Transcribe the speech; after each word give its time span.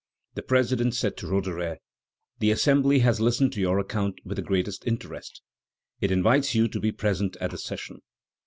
The 0.33 0.41
president 0.41 0.95
said 0.95 1.15
to 1.17 1.27
Roederer: 1.27 1.77
"The 2.39 2.49
Assembly 2.49 3.01
has 3.01 3.21
listened 3.21 3.53
to 3.53 3.61
your 3.61 3.77
account 3.77 4.15
with 4.25 4.37
the 4.37 4.41
greatest 4.41 4.87
interest; 4.87 5.43
it 5.99 6.09
invites 6.09 6.55
you 6.55 6.67
to 6.69 6.79
be 6.79 6.91
present 6.91 7.37
at 7.39 7.51
the 7.51 7.57
session." 7.59 7.99